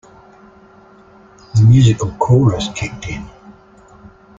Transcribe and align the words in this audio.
The 1.53 1.61
musical 1.61 2.09
chorus 2.13 2.69
kicked 2.73 3.07
in. 3.07 3.23